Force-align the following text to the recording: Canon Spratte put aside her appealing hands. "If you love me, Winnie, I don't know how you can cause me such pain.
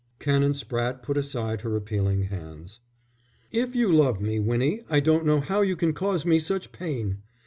Canon 0.17 0.53
Spratte 0.55 1.03
put 1.03 1.15
aside 1.15 1.61
her 1.61 1.75
appealing 1.75 2.23
hands. 2.23 2.79
"If 3.51 3.75
you 3.75 3.91
love 3.91 4.19
me, 4.19 4.39
Winnie, 4.39 4.81
I 4.89 4.99
don't 4.99 5.27
know 5.27 5.41
how 5.41 5.61
you 5.61 5.75
can 5.75 5.93
cause 5.93 6.25
me 6.25 6.39
such 6.39 6.71
pain. 6.71 7.19